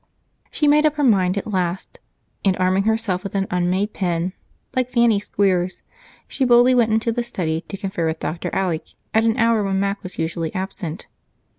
She 0.49 0.67
made 0.67 0.83
up 0.87 0.95
her 0.95 1.03
mind 1.03 1.37
at 1.37 1.45
last, 1.53 1.99
and 2.43 2.57
arming 2.57 2.85
herself 2.85 3.23
with 3.23 3.35
an 3.35 3.45
unmade 3.51 3.93
pen, 3.93 4.33
like 4.75 4.89
Fanny 4.89 5.19
Squeers, 5.19 5.83
she 6.27 6.43
boldly 6.43 6.73
went 6.73 6.91
into 6.91 7.11
the 7.11 7.23
study 7.23 7.61
to 7.67 7.77
confer 7.77 8.07
with 8.07 8.17
Dr. 8.19 8.49
Alec 8.51 8.87
at 9.13 9.25
an 9.25 9.37
hour 9.37 9.61
when 9.63 9.79
Mac 9.79 10.01
was 10.01 10.17
usually 10.17 10.51
absent. 10.55 11.05